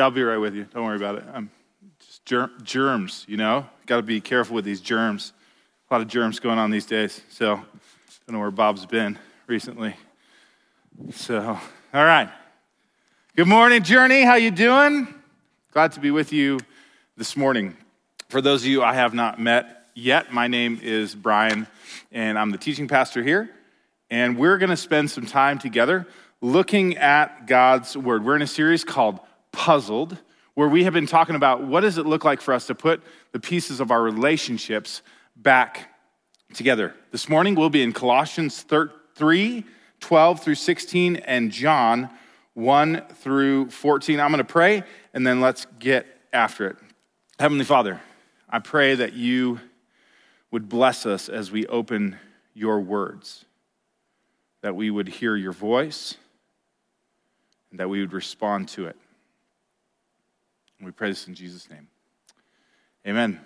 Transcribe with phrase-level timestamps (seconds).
[0.00, 0.64] Yeah, I'll be right with you.
[0.64, 1.24] Don't worry about it.
[1.30, 1.50] I'm
[1.98, 3.66] just ger- germs, you know?
[3.84, 5.34] Got to be careful with these germs.
[5.90, 7.20] A lot of germs going on these days.
[7.28, 7.58] So, I
[8.26, 9.94] don't know where Bob's been recently.
[11.12, 11.38] So,
[11.92, 12.30] all right.
[13.36, 14.22] Good morning, Journey.
[14.22, 15.06] How you doing?
[15.70, 16.60] Glad to be with you
[17.18, 17.76] this morning.
[18.30, 21.66] For those of you I have not met yet, my name is Brian,
[22.10, 23.50] and I'm the teaching pastor here.
[24.08, 26.06] And we're going to spend some time together
[26.40, 28.24] looking at God's Word.
[28.24, 29.20] We're in a series called
[29.52, 30.18] Puzzled,
[30.54, 33.02] where we have been talking about what does it look like for us to put
[33.32, 35.02] the pieces of our relationships
[35.36, 35.94] back
[36.54, 36.94] together.
[37.12, 39.64] This morning we'll be in Colossians 3,
[40.00, 42.10] 12 through 16, and John
[42.54, 44.20] 1 through 14.
[44.20, 44.82] I'm going to pray,
[45.14, 46.76] and then let's get after it.
[47.38, 48.00] Heavenly Father,
[48.48, 49.60] I pray that you
[50.50, 52.18] would bless us as we open
[52.54, 53.44] your words,
[54.62, 56.16] that we would hear your voice,
[57.70, 58.96] and that we would respond to it.
[60.80, 61.86] And we pray this in Jesus' name.
[63.06, 63.38] Amen.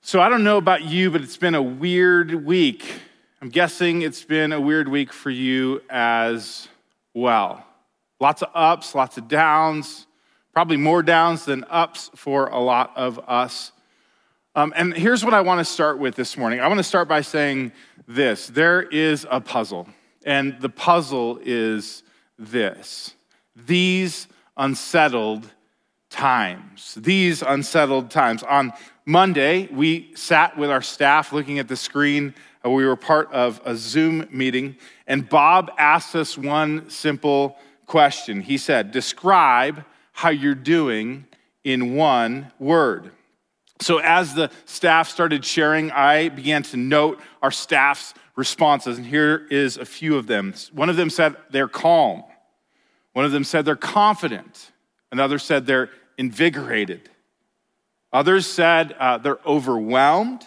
[0.00, 2.84] So I don't know about you, but it's been a weird week.
[3.40, 6.66] I'm guessing it's been a weird week for you as
[7.14, 7.64] well.
[8.18, 10.08] Lots of ups, lots of downs
[10.52, 13.72] probably more downs than ups for a lot of us.
[14.54, 16.60] Um, and here's what I want to start with this morning.
[16.60, 17.72] I want to start by saying
[18.08, 19.88] this there is a puzzle,
[20.24, 22.02] and the puzzle is
[22.38, 23.14] this
[23.56, 25.50] these unsettled
[26.10, 26.94] times.
[26.94, 28.42] These unsettled times.
[28.42, 28.72] On
[29.06, 32.34] Monday, we sat with our staff looking at the screen.
[32.64, 37.56] Uh, we were part of a Zoom meeting, and Bob asked us one simple
[37.86, 38.40] question.
[38.40, 41.24] He said, Describe how you're doing
[41.64, 43.10] in one word.
[43.80, 49.46] So, as the staff started sharing, I began to note our staff's responses, and here
[49.50, 50.52] is a few of them.
[50.72, 52.24] One of them said they're calm,
[53.20, 54.72] one of them said they're confident,
[55.12, 57.10] another said they're invigorated,
[58.14, 60.42] others said uh, they're overwhelmed,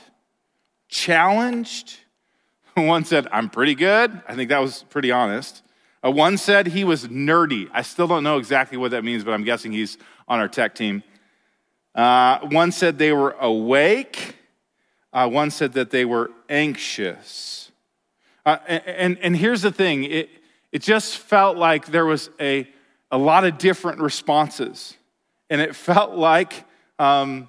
[0.87, 1.99] challenged.
[2.73, 4.19] One said, I'm pretty good.
[4.27, 5.61] I think that was pretty honest.
[6.03, 7.69] Uh, one said he was nerdy.
[7.71, 10.73] I still don't know exactly what that means, but I'm guessing he's on our tech
[10.73, 11.03] team.
[11.93, 14.35] Uh, one said they were awake.
[15.13, 17.71] Uh, one said that they were anxious.
[18.47, 20.29] Uh, and, and here's the thing it,
[20.73, 22.67] it just felt like there was a,
[23.11, 24.97] a lot of different responses.
[25.49, 26.65] And it felt like,
[26.97, 27.47] um,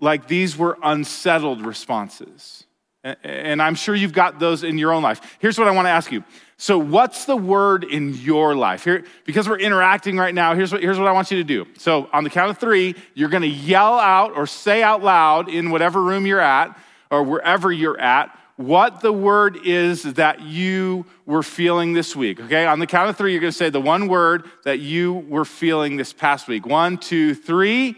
[0.00, 2.64] like these were unsettled responses.
[3.04, 5.38] And I'm sure you've got those in your own life.
[5.38, 6.24] Here's what I want to ask you
[6.60, 8.82] so, what's the word in your life?
[8.82, 11.64] Here, because we're interacting right now, here's what, here's what I want you to do.
[11.78, 15.48] So, on the count of three, you're going to yell out or say out loud
[15.48, 16.76] in whatever room you're at
[17.12, 22.40] or wherever you're at what the word is that you were feeling this week.
[22.40, 25.14] Okay, on the count of three, you're going to say the one word that you
[25.14, 26.66] were feeling this past week.
[26.66, 27.96] One, two, three.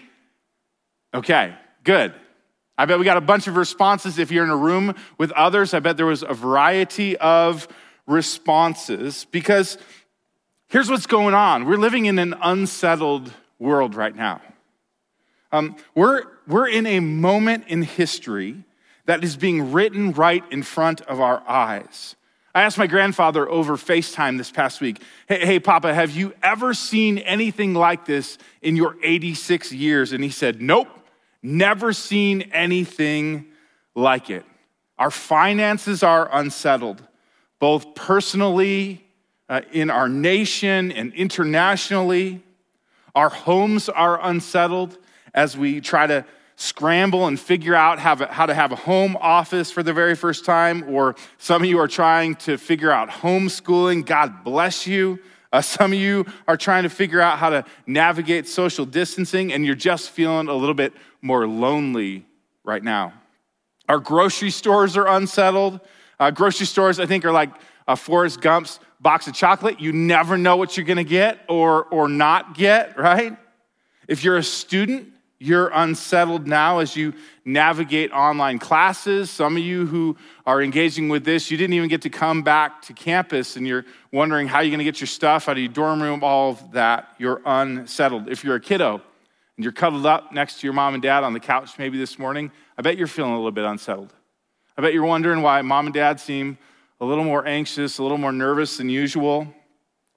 [1.14, 2.12] Okay, good.
[2.76, 4.18] I bet we got a bunch of responses.
[4.18, 7.66] If you're in a room with others, I bet there was a variety of
[8.06, 9.78] responses because
[10.68, 14.42] here's what's going on we're living in an unsettled world right now.
[15.52, 18.62] Um, we're, we're in a moment in history
[19.06, 22.16] that is being written right in front of our eyes.
[22.54, 26.74] I asked my grandfather over FaceTime this past week, hey, hey, Papa, have you ever
[26.74, 30.12] seen anything like this in your 86 years?
[30.12, 30.88] And he said, Nope,
[31.42, 33.46] never seen anything
[33.94, 34.44] like it.
[34.98, 37.02] Our finances are unsettled
[37.60, 39.04] both personally,
[39.48, 42.42] uh, in our nation, and internationally.
[43.14, 44.98] Our homes are unsettled
[45.34, 46.24] as we try to
[46.60, 50.84] scramble and figure out how, to have a home office for the very first time,
[50.88, 54.04] or some of you are trying to figure out homeschooling.
[54.04, 55.18] God bless you.
[55.52, 59.64] Uh, some of you are trying to figure out how to navigate social distancing, and
[59.64, 60.92] you're just feeling a little bit
[61.22, 62.26] more lonely
[62.62, 63.14] right now.
[63.88, 65.80] Our grocery stores are unsettled.
[66.18, 67.50] Uh, grocery stores, I think, are like
[67.88, 69.80] a Forrest Gump's box of chocolate.
[69.80, 73.36] You never know what you're going to get or, or not get, right?
[74.06, 75.08] If you're a student,
[75.42, 77.14] you're unsettled now as you
[77.46, 79.30] navigate online classes.
[79.30, 80.14] Some of you who
[80.44, 83.86] are engaging with this, you didn't even get to come back to campus and you're
[84.12, 86.72] wondering how you're going to get your stuff out of your dorm room, all of
[86.72, 87.14] that.
[87.18, 88.28] You're unsettled.
[88.28, 89.00] If you're a kiddo
[89.56, 92.18] and you're cuddled up next to your mom and dad on the couch maybe this
[92.18, 94.12] morning, I bet you're feeling a little bit unsettled.
[94.76, 96.58] I bet you're wondering why mom and dad seem
[97.00, 99.48] a little more anxious, a little more nervous than usual.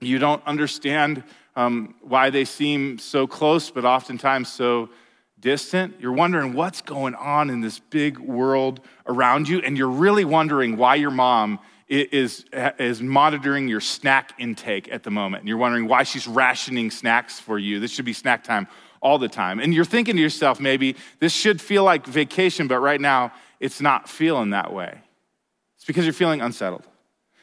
[0.01, 1.23] You don't understand
[1.55, 4.89] um, why they seem so close, but oftentimes so
[5.43, 5.93] distant.
[5.99, 10.77] You're wondering what's going on in this big world around you, and you're really wondering
[10.77, 11.59] why your mom
[11.89, 12.45] is,
[12.79, 15.41] is monitoring your snack intake at the moment.
[15.41, 17.81] And you're wondering why she's rationing snacks for you.
[17.81, 18.67] This should be snack time
[19.01, 19.59] all the time.
[19.59, 23.81] And you're thinking to yourself, maybe this should feel like vacation, but right now it's
[23.81, 24.97] not feeling that way.
[25.75, 26.87] It's because you're feeling unsettled.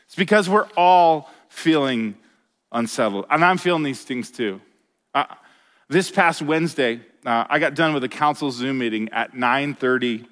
[0.06, 2.16] It's because we're all feeling
[2.72, 3.26] unsettled.
[3.28, 4.62] And I'm feeling these things too.
[5.14, 5.26] Uh,
[5.88, 10.26] this past Wednesday, uh, I got done with a council Zoom meeting at 9:30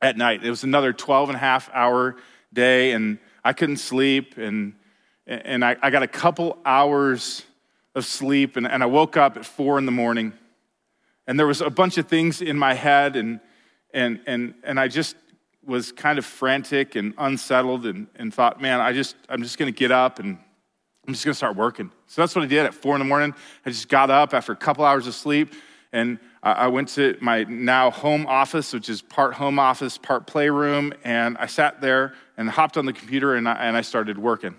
[0.00, 0.44] at night.
[0.44, 2.16] It was another 12 and a half hour
[2.52, 4.74] day, and I couldn't sleep, and
[5.26, 7.44] and I, I got a couple hours
[7.94, 10.32] of sleep, and, and I woke up at four in the morning,
[11.26, 13.40] and there was a bunch of things in my head, and
[13.92, 15.16] and and and I just
[15.64, 19.72] was kind of frantic and unsettled, and, and thought, man, I just I'm just going
[19.72, 20.38] to get up and
[21.06, 21.90] I'm just going to start working.
[22.06, 23.34] So that's what I did at four in the morning.
[23.66, 25.54] I just got up after a couple hours of sleep
[25.92, 30.94] and I went to my now home office, which is part home office, part playroom,
[31.04, 34.54] and I sat there and hopped on the computer and I, and I started working.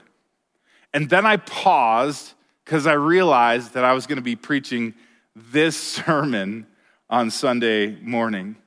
[0.93, 2.33] And then I paused
[2.65, 4.93] because I realized that I was going to be preaching
[5.35, 6.67] this sermon
[7.09, 8.57] on Sunday morning.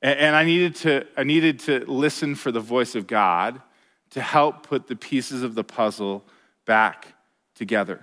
[0.00, 3.60] And, I, needed to, I needed to listen for the voice of God
[4.10, 6.24] to help put the pieces of the puzzle
[6.66, 7.14] back
[7.56, 8.00] together.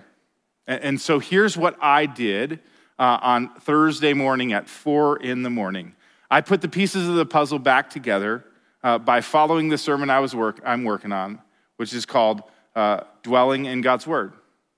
[0.66, 2.60] And so here's what I did
[2.98, 5.94] uh, on Thursday morning at four in the morning.
[6.30, 8.44] I put the pieces of the puzzle back together
[8.82, 11.40] uh, by following the sermon I was work, I'm working on,
[11.76, 12.42] which is called
[12.74, 14.32] uh, Dwelling in God's Word.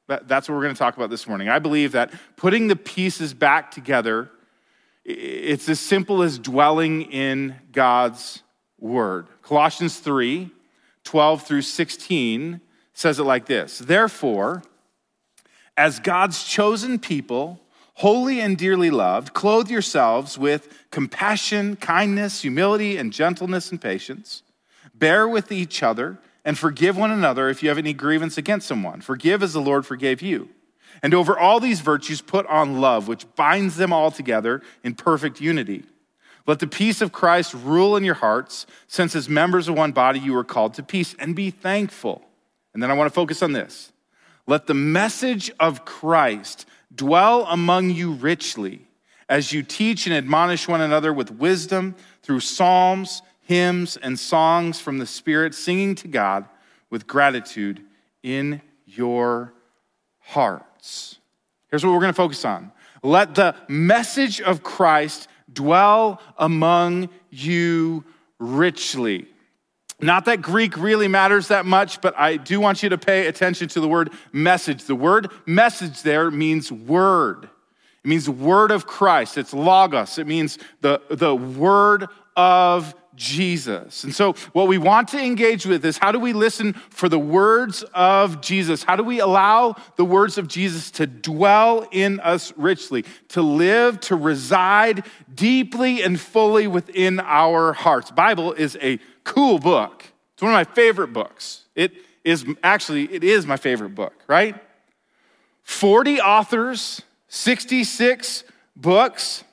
[0.08, 1.48] That, that's what we're going to talk about this morning.
[1.48, 4.30] I believe that putting the pieces back together,
[5.04, 8.42] it's as simple as dwelling in God's
[8.78, 9.26] Word.
[9.42, 10.50] Colossians 3
[11.04, 12.60] 12 through 16
[12.92, 14.62] says it like this Therefore,
[15.76, 17.60] as God's chosen people,
[17.98, 24.42] holy and dearly loved, clothe yourselves with compassion, kindness, humility, and gentleness and patience.
[24.94, 29.00] Bear with each other and forgive one another if you have any grievance against someone.
[29.00, 30.48] Forgive as the Lord forgave you.
[31.02, 35.40] And over all these virtues, put on love, which binds them all together in perfect
[35.40, 35.84] unity.
[36.46, 40.20] Let the peace of Christ rule in your hearts, since as members of one body
[40.20, 42.22] you are called to peace, and be thankful.
[42.72, 43.92] And then I want to focus on this.
[44.46, 46.64] Let the message of Christ
[46.94, 48.86] dwell among you richly
[49.28, 54.98] as you teach and admonish one another with wisdom through psalms, hymns, and songs from
[54.98, 56.46] the Spirit, singing to God
[56.90, 57.82] with gratitude
[58.22, 59.52] in your
[60.20, 61.18] hearts.
[61.70, 62.72] Here's what we're going to focus on.
[63.02, 68.04] Let the message of Christ dwell among you
[68.38, 69.28] richly.
[70.00, 73.68] Not that Greek really matters that much, but I do want you to pay attention
[73.68, 74.84] to the word message.
[74.84, 77.44] The word message there means word.
[77.44, 79.36] It means word of Christ.
[79.36, 80.18] It's logos.
[80.18, 82.06] It means the, the word
[82.36, 84.04] of Jesus.
[84.04, 87.18] And so, what we want to engage with is how do we listen for the
[87.18, 88.84] words of Jesus?
[88.84, 93.98] How do we allow the words of Jesus to dwell in us richly, to live,
[94.02, 98.12] to reside deeply and fully within our hearts?
[98.12, 100.04] Bible is a cool book.
[100.32, 101.64] It's one of my favorite books.
[101.74, 101.92] It
[102.24, 104.56] is actually, it is my favorite book, right?
[105.64, 108.44] 40 authors, 66
[108.74, 109.44] books,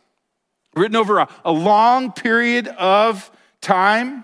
[0.75, 3.29] written over a, a long period of
[3.59, 4.23] time,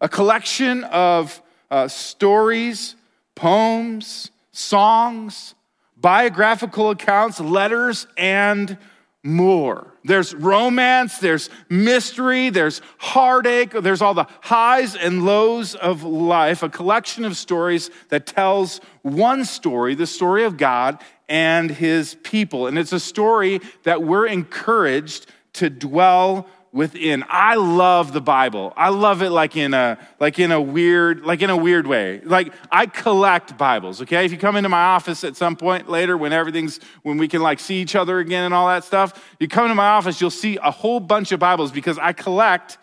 [0.00, 2.96] a collection of uh, stories,
[3.34, 5.54] poems, songs,
[5.96, 8.78] biographical accounts, letters, and
[9.26, 9.92] more.
[10.04, 16.68] There's romance, there's mystery, there's heartache, there's all the highs and lows of life, a
[16.68, 22.66] collection of stories that tells one story, the story of God and his people.
[22.68, 27.24] And it's a story that we're encouraged to dwell within.
[27.28, 28.72] I love the Bible.
[28.76, 32.20] I love it like in a like in a weird like in a weird way.
[32.20, 34.24] Like I collect Bibles, okay?
[34.24, 37.42] If you come into my office at some point later when everything's when we can
[37.42, 40.30] like see each other again and all that stuff, you come into my office, you'll
[40.30, 42.78] see a whole bunch of Bibles because I collect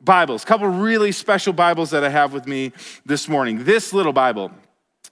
[0.00, 0.42] Bibles.
[0.42, 2.72] A couple really special Bibles that I have with me
[3.06, 3.64] this morning.
[3.64, 4.52] This little Bible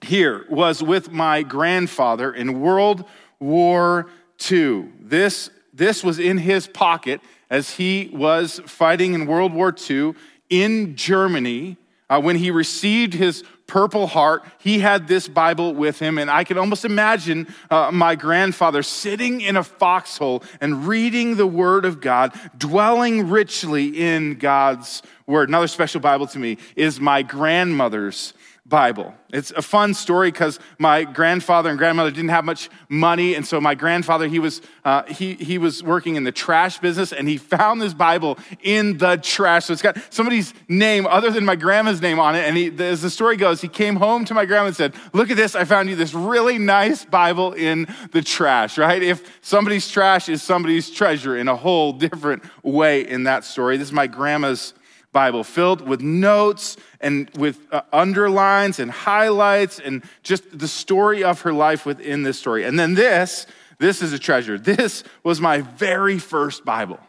[0.01, 3.03] here was with my grandfather in World
[3.39, 4.07] War
[4.49, 4.89] II.
[4.99, 10.13] This this was in his pocket as he was fighting in World War II
[10.49, 11.77] in Germany.
[12.09, 16.45] Uh, when he received his Purple Heart, he had this Bible with him, and I
[16.45, 21.99] can almost imagine uh, my grandfather sitting in a foxhole and reading the Word of
[21.99, 25.49] God, dwelling richly in God's Word.
[25.49, 28.33] Another special Bible to me is my grandmother's
[28.67, 29.13] Bible.
[29.29, 33.61] It's a fun story because my grandfather and grandmother didn't have much money, and so
[33.61, 37.37] my grandfather he was uh, he he was working in the trash business, and he
[37.37, 39.65] found this Bible in the trash.
[39.65, 42.39] So it's got somebody's name other than my grandma's name on it.
[42.39, 45.31] And he, as the story goes, he came home to my grandma and said, "Look
[45.31, 45.55] at this!
[45.55, 49.01] I found you this really nice Bible in the trash." Right?
[49.01, 53.77] If somebody's trash is somebody's treasure in a whole different way in that story.
[53.77, 54.73] This is my grandma's
[55.11, 61.41] Bible, filled with notes and with uh, underlines and highlights and just the story of
[61.41, 62.63] her life within this story.
[62.65, 63.47] And then this,
[63.79, 64.57] this is a treasure.
[64.59, 66.99] This was my very first Bible.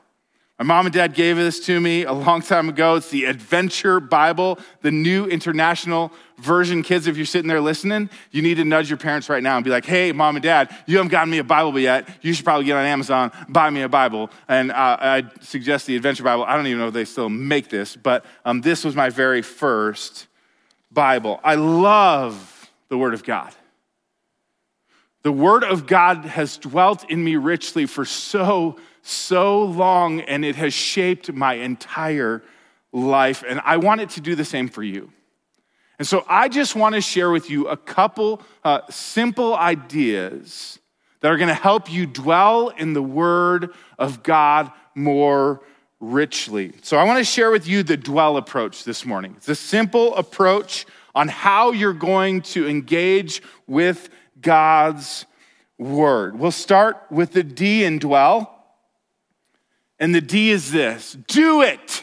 [0.58, 2.96] My mom and dad gave this to me a long time ago.
[2.96, 6.82] It's the Adventure Bible, the new international version.
[6.82, 9.64] Kids, if you're sitting there listening, you need to nudge your parents right now and
[9.64, 12.08] be like, hey, mom and dad, you haven't gotten me a Bible yet.
[12.22, 14.30] You should probably get on Amazon, buy me a Bible.
[14.48, 16.42] And uh, I suggest the Adventure Bible.
[16.42, 19.42] I don't even know if they still make this, but um, this was my very
[19.42, 20.26] first
[20.90, 21.38] Bible.
[21.44, 23.54] I love the Word of God.
[25.22, 30.56] The Word of God has dwelt in me richly for so so long and it
[30.56, 32.42] has shaped my entire
[32.92, 33.42] life.
[33.46, 35.10] And I want it to do the same for you.
[35.98, 40.78] And so I just want to share with you a couple uh, simple ideas
[41.20, 45.62] that are going to help you dwell in the Word of God more
[46.00, 46.74] richly.
[46.82, 49.34] So I want to share with you the dwell approach this morning.
[49.38, 55.26] It's a simple approach on how you're going to engage with God's
[55.78, 56.38] Word.
[56.38, 58.54] We'll start with the D in dwell.
[60.00, 62.02] And the D is this do it.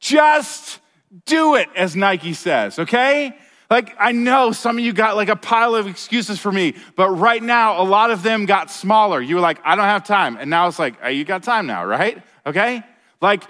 [0.00, 0.80] Just
[1.26, 3.36] do it, as Nike says, okay?
[3.70, 7.10] Like, I know some of you got like a pile of excuses for me, but
[7.10, 9.20] right now, a lot of them got smaller.
[9.20, 10.36] You were like, I don't have time.
[10.38, 12.22] And now it's like, hey, you got time now, right?
[12.46, 12.82] Okay?
[13.20, 13.44] Like,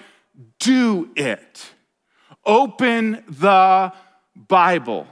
[0.58, 1.70] do it.
[2.44, 3.92] Open the
[4.34, 5.06] Bible.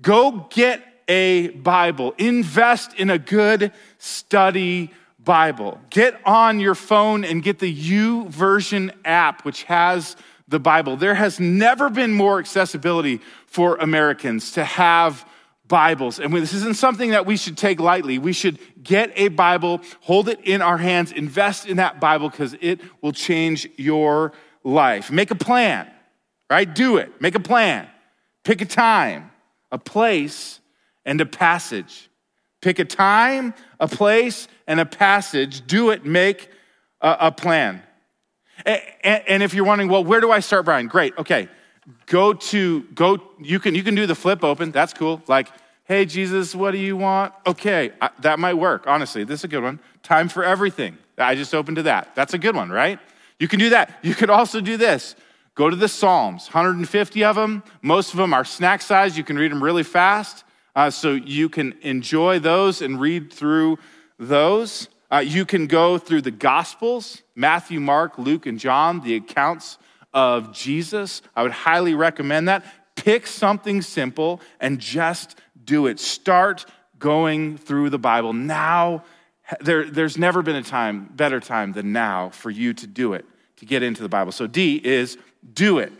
[0.00, 2.14] Go get a Bible.
[2.18, 5.80] Invest in a good study Bible.
[5.90, 10.16] Get on your phone and get the YouVersion app, which has
[10.48, 10.96] the Bible.
[10.96, 15.26] There has never been more accessibility for Americans to have
[15.68, 16.18] Bibles.
[16.18, 18.18] And this isn't something that we should take lightly.
[18.18, 22.54] We should get a Bible, hold it in our hands, invest in that Bible because
[22.60, 24.32] it will change your
[24.64, 25.10] life.
[25.10, 25.90] Make a plan,
[26.50, 26.72] right?
[26.72, 27.20] Do it.
[27.20, 27.88] Make a plan.
[28.44, 29.30] Pick a time,
[29.70, 30.60] a place,
[31.04, 32.08] and a passage.
[32.60, 35.66] Pick a time, a place, and a passage.
[35.66, 36.04] Do it.
[36.04, 36.48] Make
[37.00, 37.82] a, a plan.
[38.64, 40.86] And, if you're wondering, well, where do I start, Brian?
[40.86, 41.16] Great.
[41.18, 41.48] Okay.
[42.06, 44.70] Go to, go, you can, you can do the flip open.
[44.70, 45.20] That's cool.
[45.26, 45.48] Like,
[45.84, 47.34] hey, Jesus, what do you want?
[47.46, 47.90] Okay.
[48.00, 48.84] I, that might work.
[48.86, 49.80] Honestly, this is a good one.
[50.04, 50.96] Time for everything.
[51.18, 52.14] I just opened to that.
[52.14, 53.00] That's a good one, right?
[53.40, 53.98] You can do that.
[54.02, 55.16] You could also do this.
[55.54, 57.62] Go to the Psalms, 150 of them.
[57.82, 59.18] Most of them are snack size.
[59.18, 60.44] You can read them really fast.
[60.74, 63.78] Uh, so you can enjoy those and read through
[64.18, 64.88] those.
[65.10, 69.78] Uh, you can go through the Gospels Matthew, Mark, Luke, and John, the accounts
[70.12, 71.22] of Jesus.
[71.34, 72.64] I would highly recommend that.
[72.94, 75.98] Pick something simple and just do it.
[75.98, 76.66] Start
[76.98, 78.32] going through the Bible.
[78.32, 79.04] Now,
[79.60, 83.24] there, there's never been a time, better time than now for you to do it,
[83.56, 84.32] to get into the Bible.
[84.32, 85.18] So, D is
[85.52, 85.92] do it.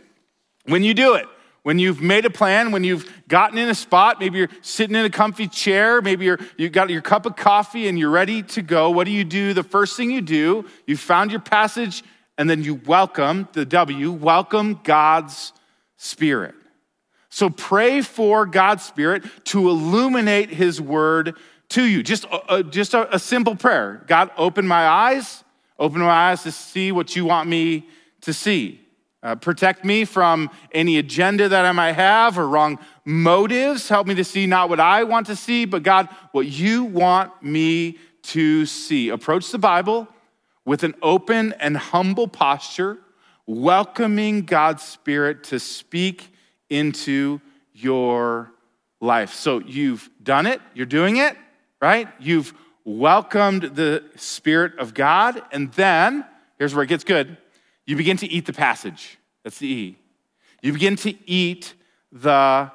[0.67, 1.27] When you do it,
[1.63, 5.05] when you've made a plan, when you've gotten in a spot, maybe you're sitting in
[5.05, 8.63] a comfy chair, maybe you're, you've got your cup of coffee and you're ready to
[8.63, 9.55] go, what do you do?
[9.55, 12.03] The first thing you do, you found your passage
[12.37, 15.53] and then you welcome, the W, welcome God's
[15.97, 16.55] Spirit.
[17.29, 21.37] So pray for God's Spirit to illuminate His word
[21.71, 22.03] to you.
[22.03, 25.45] Just, a, just a, a simple prayer God, open my eyes,
[25.79, 27.87] open my eyes to see what you want me
[28.23, 28.82] to see.
[29.23, 33.89] Uh, protect me from any agenda that I might have or wrong motives.
[33.89, 37.41] Help me to see not what I want to see, but God, what you want
[37.41, 39.11] me to see.
[39.11, 40.09] Approach the Bible
[40.65, 42.99] with an open and humble posture,
[43.47, 46.35] welcoming God's Spirit to speak
[46.69, 47.41] into
[47.73, 48.51] your
[49.01, 49.35] life.
[49.35, 51.37] So you've done it, you're doing it,
[51.81, 52.09] right?
[52.19, 56.25] You've welcomed the Spirit of God, and then
[56.59, 57.37] here's where it gets good
[57.87, 59.19] you begin to eat the passage.
[59.45, 59.99] That's the E.
[60.63, 61.75] You begin to eat
[62.13, 62.71] the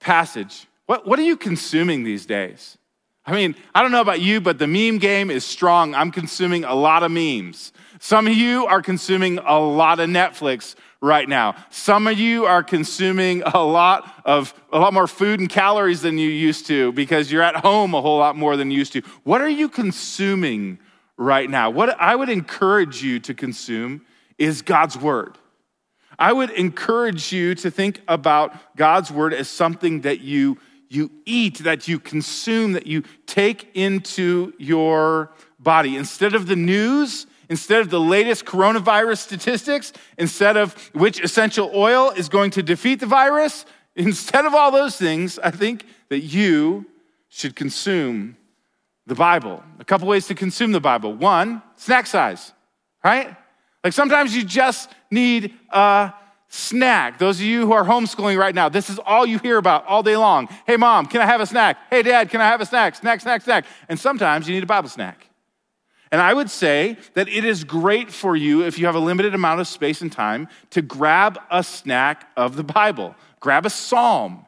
[0.00, 0.66] passage.
[0.86, 2.78] What, what are you consuming these days?
[3.24, 5.94] I mean, I don't know about you, but the meme game is strong.
[5.94, 7.72] I'm consuming a lot of memes.
[8.00, 11.54] Some of you are consuming a lot of Netflix right now.
[11.68, 16.16] Some of you are consuming a lot of a lot more food and calories than
[16.16, 19.02] you used to because you're at home a whole lot more than you used to.
[19.24, 20.78] What are you consuming
[21.16, 21.70] right now?
[21.70, 24.06] What I would encourage you to consume
[24.38, 25.36] is God's word.
[26.18, 31.58] I would encourage you to think about God's word as something that you, you eat,
[31.58, 35.30] that you consume, that you take into your
[35.60, 35.96] body.
[35.96, 42.10] Instead of the news, instead of the latest coronavirus statistics, instead of which essential oil
[42.10, 43.64] is going to defeat the virus,
[43.96, 46.86] instead of all those things, I think that you
[47.28, 48.36] should consume
[49.06, 49.62] the Bible.
[49.78, 51.14] A couple ways to consume the Bible.
[51.14, 52.52] One, snack size,
[53.04, 53.36] right?
[53.88, 56.12] Like sometimes you just need a
[56.48, 57.18] snack.
[57.18, 60.02] Those of you who are homeschooling right now, this is all you hear about all
[60.02, 60.46] day long.
[60.66, 61.78] Hey, mom, can I have a snack?
[61.88, 62.96] Hey, dad, can I have a snack?
[62.96, 63.64] Snack, snack, snack.
[63.88, 65.30] And sometimes you need a Bible snack.
[66.12, 69.34] And I would say that it is great for you if you have a limited
[69.34, 73.16] amount of space and time to grab a snack of the Bible.
[73.40, 74.44] Grab a psalm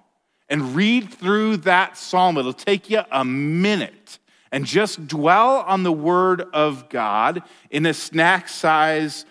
[0.50, 2.37] and read through that psalm.
[2.37, 4.18] It'll take you a minute
[4.52, 9.25] and just dwell on the word of God in a snack size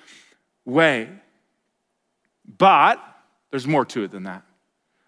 [0.66, 1.10] way.
[2.58, 3.04] But
[3.52, 4.44] there's more to it than that.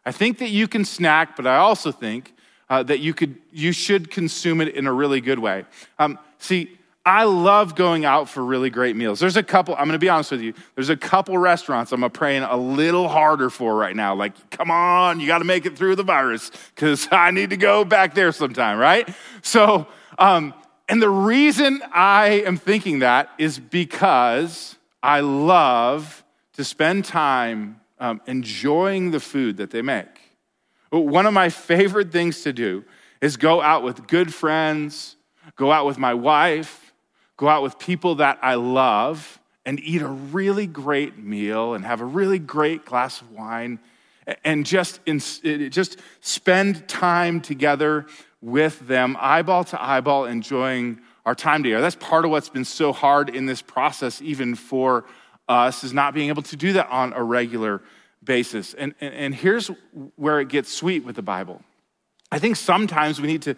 [0.06, 2.34] I think that you can snack, but I also think
[2.70, 5.65] uh, that you could you should consume it in a really good way.
[6.00, 9.20] Um, see, I love going out for really great meals.
[9.20, 12.44] There's a couple, I'm gonna be honest with you, there's a couple restaurants I'm praying
[12.44, 14.13] a little harder for right now.
[14.13, 17.84] Like, come on, you gotta make it through the virus, because I need to go
[17.84, 19.10] back there sometime, right?
[19.41, 19.88] So,
[20.22, 20.54] um,
[20.88, 26.24] and the reason I am thinking that is because I love
[26.54, 30.08] to spend time um, enjoying the food that they make.
[30.92, 32.84] One of my favorite things to do
[33.20, 35.16] is go out with good friends,
[35.56, 36.94] go out with my wife,
[37.36, 42.01] go out with people that I love and eat a really great meal and have
[42.01, 43.80] a really great glass of wine
[44.43, 45.19] and just, in,
[45.72, 48.06] just spend time together
[48.41, 51.82] with them, eyeball to eyeball, enjoying our time together.
[51.82, 55.06] That's part of what's been so hard in this process, even for
[55.47, 57.82] us, is not being able to do that on a regular
[58.23, 58.73] basis.
[58.73, 59.67] And, and, and here's
[60.15, 61.62] where it gets sweet with the Bible.
[62.32, 63.56] I think sometimes we need to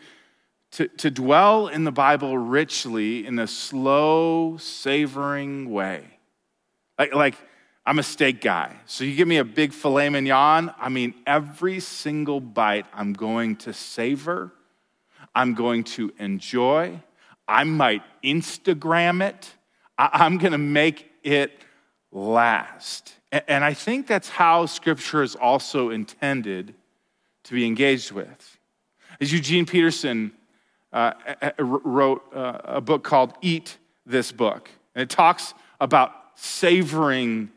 [0.74, 6.04] to, to dwell in the Bible richly in a slow, savoring way.
[6.98, 7.36] Like, like,
[7.86, 8.76] I'm a steak guy.
[8.88, 13.58] So you give me a big filet mignon, I mean, every single bite I'm going
[13.58, 14.52] to savor,
[15.36, 17.02] I'm going to enjoy.
[17.48, 19.54] I might Instagram it.
[19.98, 21.52] I'm going to make it
[22.12, 23.14] last.
[23.32, 26.76] And I think that's how Scripture is also intended
[27.46, 28.58] to be engaged with.
[29.20, 30.32] As Eugene Peterson
[30.92, 31.14] uh,
[31.60, 34.70] wrote uh, a book called Eat This Book.
[34.96, 37.52] And it talks about savoring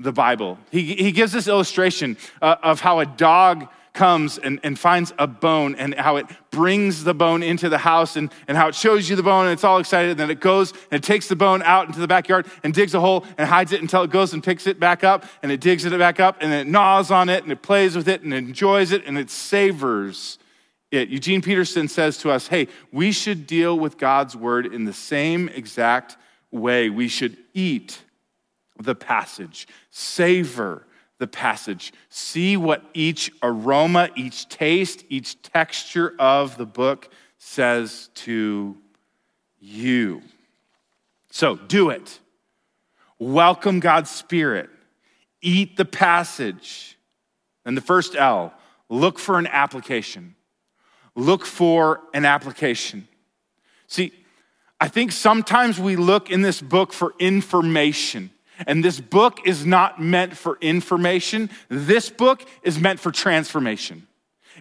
[0.00, 0.58] the Bible.
[0.70, 5.26] He, he gives this illustration uh, of how a dog comes and, and finds a
[5.26, 9.08] bone and how it brings the bone into the house and, and how it shows
[9.08, 10.12] you the bone and it's all excited.
[10.12, 12.94] And then it goes and it takes the bone out into the backyard and digs
[12.94, 15.60] a hole and hides it until it goes and picks it back up and it
[15.60, 18.32] digs it back up and it gnaws on it and it plays with it and
[18.32, 20.38] enjoys it and it savors
[20.90, 21.08] it.
[21.08, 25.48] Eugene Peterson says to us, hey, we should deal with God's word in the same
[25.48, 26.16] exact
[26.50, 26.90] way.
[26.90, 28.02] We should eat
[28.78, 30.86] the passage, savor
[31.20, 38.76] the passage, see what each aroma, each taste, each texture of the book says to
[39.60, 40.22] you.
[41.30, 42.18] So do it.
[43.20, 44.68] Welcome God's Spirit.
[45.40, 46.98] Eat the passage.
[47.64, 48.52] And the first L,
[48.88, 50.34] look for an application
[51.14, 53.06] look for an application.
[53.86, 54.12] See,
[54.80, 58.30] I think sometimes we look in this book for information.
[58.66, 61.50] And this book is not meant for information.
[61.68, 64.06] This book is meant for transformation.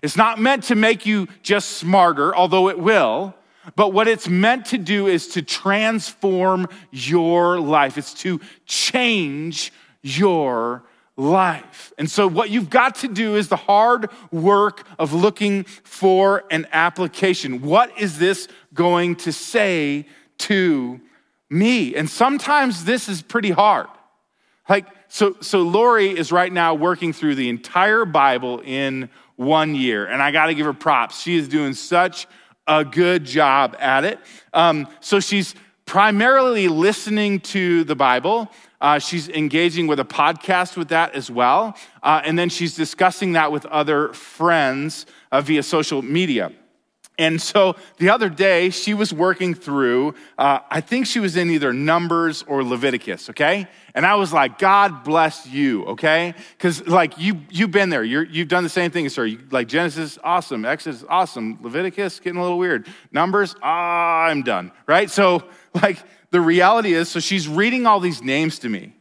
[0.01, 3.35] It's not meant to make you just smarter, although it will.
[3.75, 7.97] But what it's meant to do is to transform your life.
[7.97, 10.83] It's to change your
[11.17, 11.91] life.
[11.97, 16.65] And so, what you've got to do is the hard work of looking for an
[16.71, 17.61] application.
[17.61, 20.07] What is this going to say
[20.39, 21.01] to
[21.49, 21.95] me?
[21.95, 23.87] And sometimes this is pretty hard.
[24.67, 30.05] Like, so, so Lori is right now working through the entire Bible in one year,
[30.05, 31.21] and I got to give her props.
[31.21, 32.27] She is doing such
[32.67, 34.19] a good job at it.
[34.53, 38.51] Um, so she's primarily listening to the Bible.
[38.79, 41.75] Uh, she's engaging with a podcast with that as well.
[42.03, 46.51] Uh, and then she's discussing that with other friends uh, via social media.
[47.19, 51.49] And so the other day, she was working through, uh, I think she was in
[51.49, 53.67] either Numbers or Leviticus, okay?
[53.93, 56.33] And I was like, God bless you, okay?
[56.57, 58.05] Because like you, you've been there.
[58.05, 59.25] you have done the same thing as her.
[59.25, 60.63] You, like Genesis, awesome.
[60.63, 61.59] Exodus, awesome.
[61.61, 62.87] Leviticus, getting a little weird.
[63.11, 65.09] Numbers, ah, I'm done, right?
[65.09, 65.43] So
[65.75, 65.97] like
[66.31, 68.93] the reality is, so she's reading all these names to me.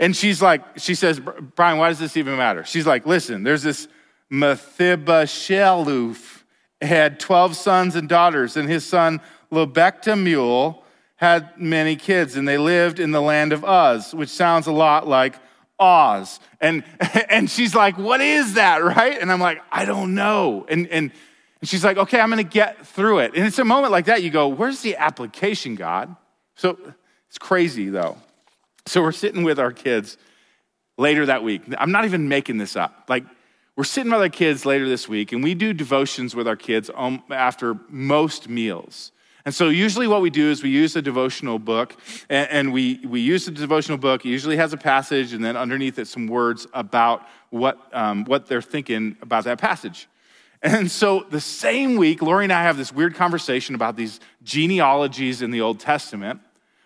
[0.00, 2.64] And she's like, she says, Brian, why does this even matter?
[2.64, 3.86] She's like, listen, there's this
[4.28, 6.39] Mephibosheth
[6.80, 9.20] had 12 sons and daughters, and his son
[9.52, 10.82] Lebectamuel
[11.16, 15.06] had many kids, and they lived in the land of Uz, which sounds a lot
[15.06, 15.36] like
[15.78, 16.40] Oz.
[16.60, 16.84] And,
[17.28, 19.20] and she's like, What is that, right?
[19.20, 20.64] And I'm like, I don't know.
[20.68, 21.10] And, and,
[21.60, 23.34] and she's like, Okay, I'm gonna get through it.
[23.34, 26.14] And it's a moment like that, you go, Where's the application, God?
[26.56, 26.78] So
[27.28, 28.16] it's crazy, though.
[28.86, 30.16] So we're sitting with our kids
[30.96, 31.62] later that week.
[31.78, 33.04] I'm not even making this up.
[33.08, 33.24] Like,
[33.80, 36.90] we're sitting with our kids later this week, and we do devotions with our kids
[37.30, 39.10] after most meals.
[39.46, 41.96] And so, usually, what we do is we use a devotional book,
[42.28, 44.26] and, and, we, we use the devotional book.
[44.26, 48.48] It usually has a passage, and then underneath it, some words about what, um, what
[48.48, 50.08] they're thinking about that passage.
[50.60, 55.40] And so, the same week, Lori and I have this weird conversation about these genealogies
[55.40, 56.40] in the Old Testament.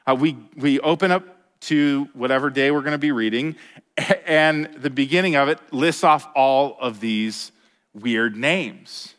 [0.07, 1.34] Uh, we, we open up
[1.67, 3.57] to whatever day we're going to be reading,
[4.27, 7.53] and the beginning of it lists off all of these
[7.93, 9.15] weird names.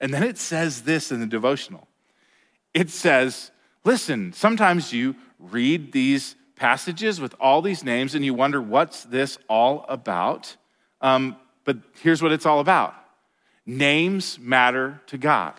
[0.00, 1.88] And then it says this in the devotional
[2.74, 3.50] it says,
[3.84, 9.38] listen, sometimes you read these passages with all these names and you wonder, what's this
[9.48, 10.56] all about?
[11.00, 12.94] Um, but here's what it's all about
[13.64, 15.54] names matter to God.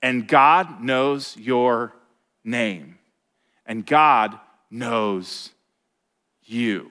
[0.00, 1.92] And God knows your
[2.42, 2.98] name.
[3.66, 4.38] And God
[4.70, 5.50] knows
[6.42, 6.90] you.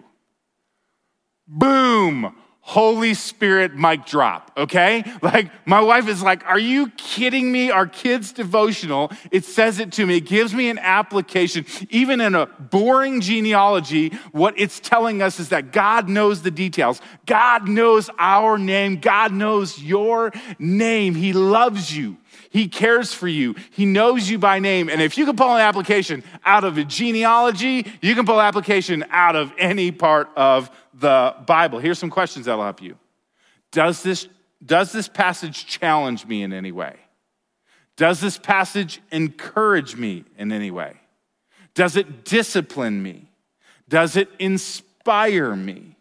[1.47, 2.35] Boom!
[2.67, 5.01] Holy Spirit mic drop, okay?
[5.21, 7.71] Like, my wife is like, Are you kidding me?
[7.71, 10.17] Our kids' devotional, it says it to me.
[10.17, 11.65] It gives me an application.
[11.89, 16.99] Even in a boring genealogy, what it's telling us is that God knows the details.
[17.25, 18.97] God knows our name.
[18.97, 21.15] God knows your name.
[21.15, 22.17] He loves you.
[22.49, 23.55] He cares for you.
[23.71, 24.89] He knows you by name.
[24.89, 29.05] And if you can pull an application out of a genealogy, you can pull application
[29.09, 31.79] out of any part of the Bible.
[31.79, 32.97] Here's some questions that'll help you.
[33.71, 34.27] Does this,
[34.65, 36.95] does this passage challenge me in any way?
[37.97, 40.93] Does this passage encourage me in any way?
[41.73, 43.29] Does it discipline me?
[43.89, 45.95] Does it inspire me?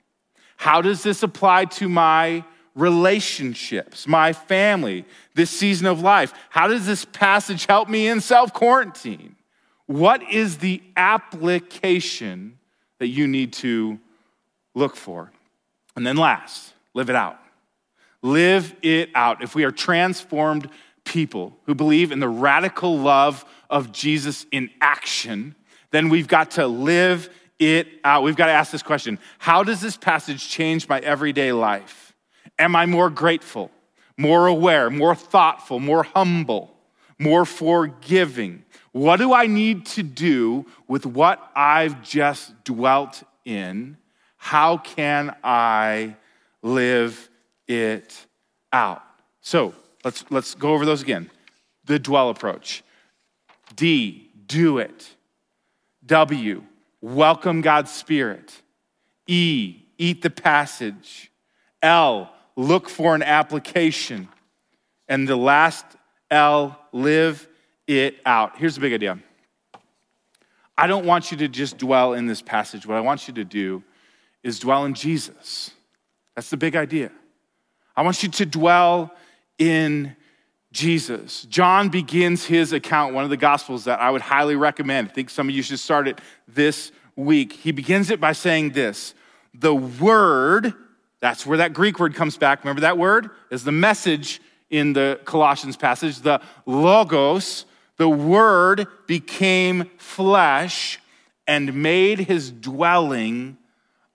[0.57, 2.45] How does this apply to my
[2.77, 6.33] relationships, my family, this season of life?
[6.51, 9.35] How does this passage help me in self quarantine?
[9.87, 12.59] What is the application
[12.99, 13.99] that you need to
[14.75, 15.33] look for?
[15.97, 17.39] And then last, live it out.
[18.23, 19.43] Live it out.
[19.43, 20.69] If we are transformed
[21.05, 25.55] people who believe in the radical love of Jesus in action,
[25.93, 28.23] then we've got to live it out.
[28.23, 32.06] We've got to ask this question How does this passage change my everyday life?
[32.59, 33.71] Am I more grateful,
[34.17, 36.75] more aware, more thoughtful, more humble,
[37.19, 38.65] more forgiving?
[38.93, 43.99] What do I need to do with what I've just dwelt in?
[44.37, 46.17] How can I
[46.63, 47.29] live
[47.69, 48.27] it
[48.73, 49.03] out?
[49.41, 51.31] So let's, let's go over those again.
[51.85, 52.83] The dwell approach.
[53.75, 55.11] D, do it.
[56.07, 56.63] W,
[57.01, 58.63] welcome God's Spirit.
[59.27, 61.31] E, eat the passage.
[61.83, 64.29] L, look for an application.
[65.09, 65.85] And the last
[66.31, 67.47] L, live
[67.87, 68.57] it out.
[68.57, 69.19] Here's the big idea
[70.77, 72.87] I don't want you to just dwell in this passage.
[72.87, 73.83] What I want you to do
[74.43, 75.71] is dwell in Jesus.
[76.35, 77.11] That's the big idea.
[77.97, 79.15] I want you to dwell
[79.59, 80.17] in
[80.73, 81.43] Jesus.
[81.49, 85.09] John begins his account, one of the gospels that I would highly recommend.
[85.09, 87.55] I think some of you should start it this week.
[87.55, 89.15] He begins it by saying this
[89.55, 90.75] The Word
[91.21, 92.63] that's where that Greek word comes back.
[92.65, 93.31] Remember that word?
[93.51, 96.21] Is the message in the Colossians passage.
[96.21, 100.99] The logos, the word became flesh
[101.47, 103.57] and made his dwelling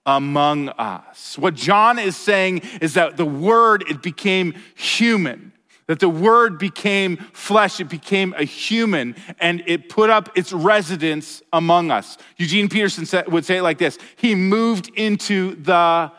[0.04, 1.38] among us.
[1.38, 5.52] What John is saying is that the word, it became human.
[5.86, 11.42] That the word became flesh, it became a human, and it put up its residence
[11.52, 12.18] among us.
[12.36, 16.12] Eugene Peterson would say it like this He moved into the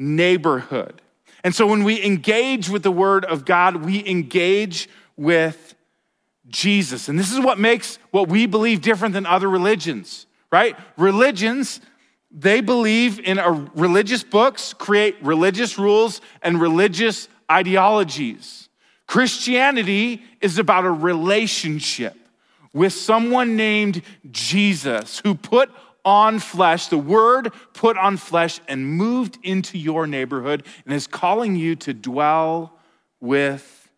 [0.00, 1.02] neighborhood.
[1.44, 5.74] And so when we engage with the Word of God, we engage with
[6.48, 7.08] Jesus.
[7.08, 10.76] And this is what makes what we believe different than other religions, right?
[10.96, 11.80] Religions,
[12.30, 18.68] they believe in a religious books, create religious rules and religious ideologies.
[19.06, 22.16] Christianity is about a relationship
[22.72, 25.70] with someone named Jesus who put
[26.04, 31.56] on flesh, the word put on flesh and moved into your neighborhood and is calling
[31.56, 32.78] you to dwell
[33.20, 33.90] with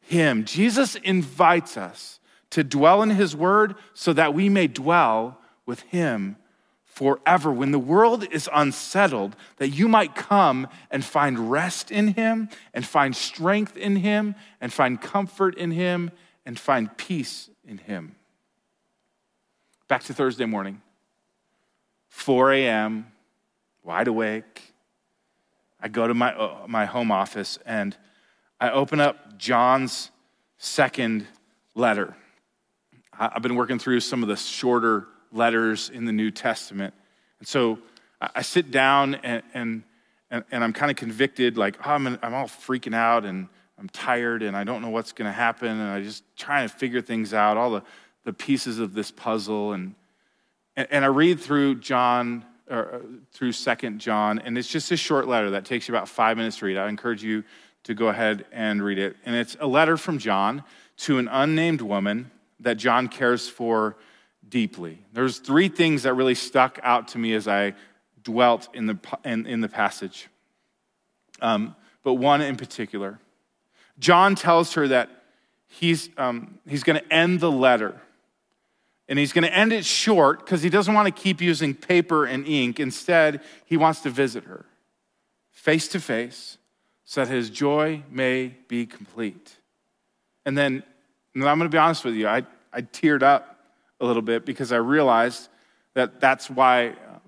[0.00, 0.44] him.
[0.44, 2.20] Jesus invites us
[2.50, 6.36] to dwell in his word so that we may dwell with him
[6.84, 7.52] forever.
[7.52, 12.86] When the world is unsettled, that you might come and find rest in him, and
[12.86, 16.12] find strength in him, and find comfort in him,
[16.46, 18.14] and find peace in him.
[19.88, 20.82] Back to Thursday morning,
[22.14, 23.06] 4 a.m.,
[23.82, 24.72] wide awake.
[25.80, 27.94] I go to my, uh, my home office and
[28.60, 30.10] I open up John's
[30.56, 31.26] second
[31.74, 32.16] letter.
[33.18, 36.94] I've been working through some of the shorter letters in the New Testament.
[37.40, 37.80] And so
[38.20, 39.82] I sit down and, and,
[40.30, 44.44] and, I'm kind of convicted, like, oh, I'm, I'm all freaking out and I'm tired
[44.44, 45.68] and I don't know what's going to happen.
[45.68, 47.82] And I just trying to figure things out, all the,
[48.22, 49.72] the pieces of this puzzle.
[49.72, 49.96] And,
[50.76, 52.98] and, and I read through John, or uh,
[53.32, 56.58] through Second John, and it's just a short letter that takes you about five minutes
[56.58, 56.76] to read.
[56.76, 57.44] I encourage you
[57.84, 59.16] to go ahead and read it.
[59.24, 60.64] And it's a letter from John
[60.98, 63.96] to an unnamed woman that John cares for
[64.48, 64.98] deeply.
[65.12, 67.74] There's three things that really stuck out to me as I
[68.22, 70.28] dwelt in the, in, in the passage,
[71.40, 73.18] um, but one in particular.
[73.98, 75.10] John tells her that
[75.66, 78.00] he's, um, he's going to end the letter.
[79.08, 82.24] And he's going to end it short because he doesn't want to keep using paper
[82.24, 82.80] and ink.
[82.80, 84.64] Instead, he wants to visit her
[85.50, 86.58] face to face
[87.04, 89.56] so that his joy may be complete.
[90.44, 90.82] And then,
[91.34, 93.58] and I'm going to be honest with you, I, I teared up
[94.00, 95.48] a little bit because I realized
[95.94, 97.20] that that's why um,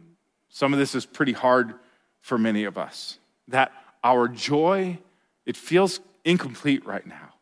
[0.48, 1.74] some of this is pretty hard
[2.20, 3.18] for many of us.
[3.48, 4.98] That our joy,
[5.44, 7.34] it feels incomplete right now.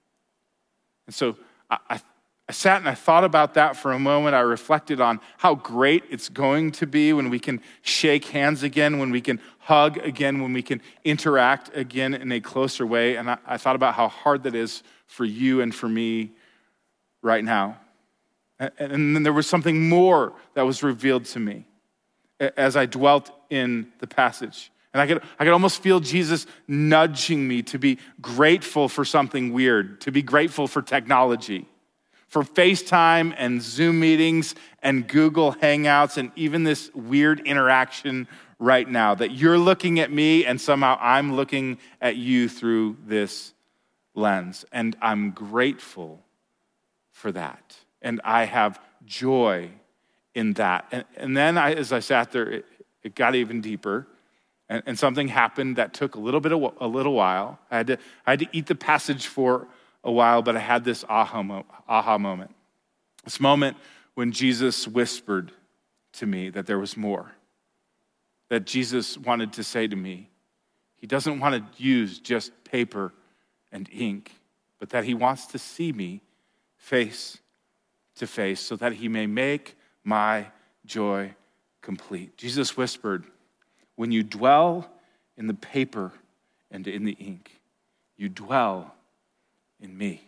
[1.07, 1.37] And so
[1.71, 2.01] I, I,
[2.49, 4.35] I sat and I thought about that for a moment.
[4.35, 8.99] I reflected on how great it's going to be when we can shake hands again,
[8.99, 13.17] when we can hug again, when we can interact again in a closer way.
[13.17, 16.33] And I, I thought about how hard that is for you and for me
[17.23, 17.79] right now.
[18.59, 21.67] And then there was something more that was revealed to me
[22.39, 24.71] as I dwelt in the passage.
[24.93, 29.53] And I could, I could almost feel Jesus nudging me to be grateful for something
[29.53, 31.67] weird, to be grateful for technology,
[32.35, 38.27] for FaceTime and Zoom meetings and Google Hangouts and even this weird interaction
[38.59, 39.15] right now.
[39.15, 43.55] That you're looking at me and somehow I'm looking at you through this
[44.17, 44.65] lens.
[44.73, 46.25] And I'm grateful
[47.13, 49.71] for that and I have joy
[50.35, 50.87] in that.
[50.91, 52.65] And, and then I, as I sat there, it,
[53.05, 54.09] it got even deeper.
[54.69, 57.61] And, and, something happened that took a little bit of a little while.
[57.71, 59.69] I had, to, I had to eat the passage for
[60.05, 62.55] a while, but I had this aha, mo- aha moment.
[63.25, 63.77] This moment
[64.15, 65.51] when Jesus whispered
[66.15, 67.33] to me that there was more.
[68.51, 70.29] That Jesus wanted to say to me,
[70.97, 73.13] He doesn't want to use just paper
[73.73, 74.33] and ink,
[74.79, 76.21] but that He wants to see me
[76.77, 77.39] face
[78.17, 80.47] to face so that he may make my
[80.85, 81.35] joy
[81.83, 82.37] complete.
[82.37, 83.25] Jesus whispered,
[83.97, 84.89] When you dwell
[85.37, 86.13] in the paper
[86.71, 87.61] and in the ink,
[88.17, 88.95] you dwell
[89.85, 90.23] in me.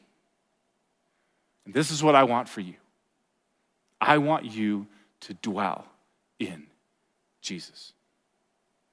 [1.65, 2.75] And this is what I want for you
[4.01, 4.87] I want you
[5.21, 5.87] to dwell
[6.39, 6.67] in
[7.41, 7.93] Jesus.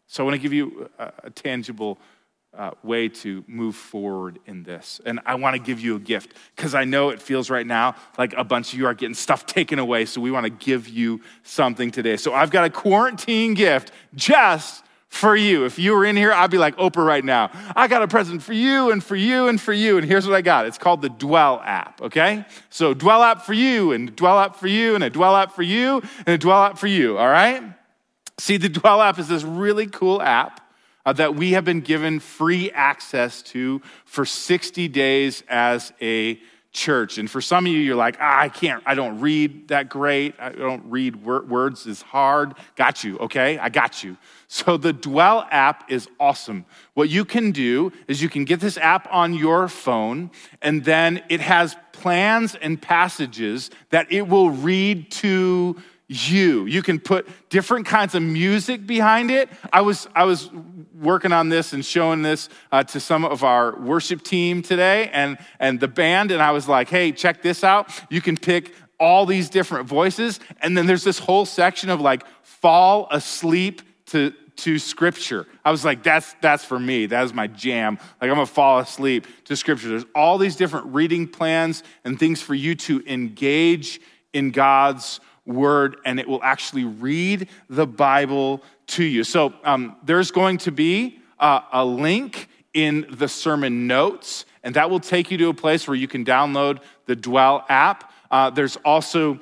[0.08, 1.98] So I want to give you a, a tangible
[2.58, 5.02] uh, way to move forward in this.
[5.06, 7.96] And I want to give you a gift because I know it feels right now
[8.18, 10.06] like a bunch of you are getting stuff taken away.
[10.06, 12.16] So we want to give you something today.
[12.16, 14.83] So I've got a quarantine gift just
[15.14, 15.64] for you.
[15.66, 17.52] If you were in here, I'd be like Oprah right now.
[17.76, 19.98] I got a present for you and for you and for you.
[19.98, 22.46] And here's what I got it's called the Dwell app, okay?
[22.72, 25.62] So, Dwell app for you, and Dwell app for you, and a Dwell app for
[25.62, 27.64] you, and a Dwell app for you, all right?
[28.40, 30.62] See, the Dwell app is this really cool app
[31.06, 36.40] uh, that we have been given free access to for 60 days as a
[36.74, 37.20] church.
[37.20, 40.36] And for some of you, you're like, ah, I can't, I don't read that great.
[40.40, 42.56] I don't read wor- words is hard.
[42.76, 43.60] Got you, okay?
[43.60, 44.18] I got you.
[44.48, 46.66] So the Dwell app is awesome.
[46.96, 50.32] What you can do is you can get this app on your phone,
[50.62, 55.78] and then it has plans and passages that it will read to
[56.14, 56.66] you.
[56.66, 59.50] You can put different kinds of music behind it.
[59.72, 60.50] I was, I was
[61.00, 65.38] working on this and showing this uh, to some of our worship team today and,
[65.60, 67.90] and the band, and I was like, hey, check this out.
[68.10, 72.24] You can pick all these different voices, and then there's this whole section of like
[72.44, 75.48] fall asleep to, to scripture.
[75.66, 77.08] I was like, that's, that's for me.
[77.08, 77.98] That is my jam.
[78.22, 79.90] Like, I'm gonna fall asleep to scripture.
[79.90, 84.00] There's all these different reading plans and things for you to engage
[84.32, 89.24] in God's word and it will actually read the Bible to you.
[89.24, 94.90] So um, there's going to be uh, a link in the sermon notes, and that
[94.90, 98.12] will take you to a place where you can download the Dwell app.
[98.32, 99.40] Uh, there's also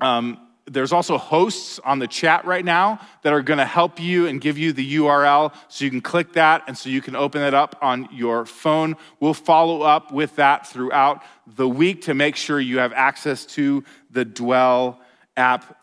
[0.00, 4.28] um, there's also hosts on the chat right now that are going to help you
[4.28, 7.42] and give you the URL so you can click that and so you can open
[7.42, 8.96] it up on your phone.
[9.18, 13.84] We'll follow up with that throughout the week to make sure you have access to
[14.10, 15.00] the Dwell
[15.36, 15.78] app.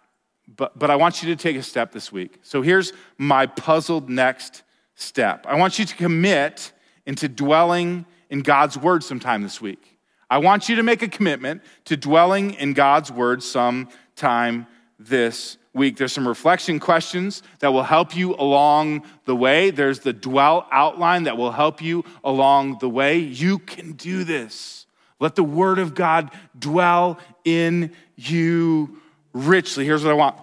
[0.56, 2.40] But, but I want you to take a step this week.
[2.42, 4.64] So here's my puzzled next
[4.96, 6.74] step I want you to commit
[7.06, 9.98] into dwelling in God's word sometime this week.
[10.30, 14.68] I want you to make a commitment to dwelling in God's word sometime
[15.00, 15.98] this week.
[15.98, 19.72] There's some reflection questions that will help you along the way.
[19.72, 23.18] There's the dwell outline that will help you along the way.
[23.18, 24.86] You can do this.
[25.20, 29.02] Let the word of God dwell in you
[29.34, 29.86] richly.
[29.86, 30.38] Here's what I want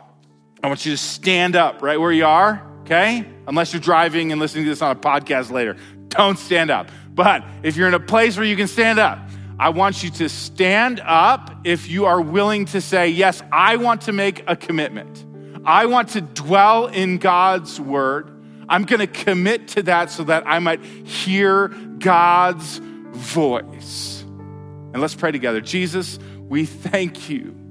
[0.63, 3.27] I want you to stand up right where you are, okay?
[3.47, 5.77] Unless you're driving and listening to this on a podcast later.
[6.09, 6.91] Don't stand up.
[7.11, 9.19] But if you're in a place where you can stand up,
[9.59, 14.03] I want you to stand up if you are willing to say, Yes, I want
[14.03, 15.25] to make a commitment.
[15.65, 18.31] I want to dwell in God's word.
[18.69, 24.23] I'm going to commit to that so that I might hear God's voice.
[24.23, 25.61] And let's pray together.
[25.61, 26.19] Jesus,
[26.49, 27.66] we thank you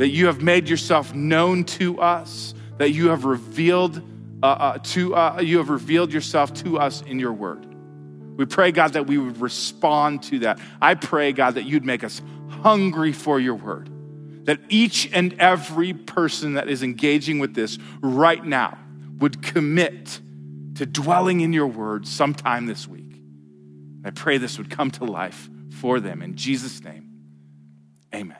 [0.00, 4.00] that you have made yourself known to us, that you have revealed
[4.42, 7.66] uh, uh, to uh, you have revealed yourself to us in your word.
[8.38, 10.58] We pray, God, that we would respond to that.
[10.80, 13.90] I pray, God, that you'd make us hungry for your word.
[14.46, 18.78] That each and every person that is engaging with this right now
[19.18, 20.18] would commit
[20.76, 23.20] to dwelling in your word sometime this week.
[24.02, 26.22] I pray this would come to life for them.
[26.22, 27.06] In Jesus' name,
[28.14, 28.39] amen.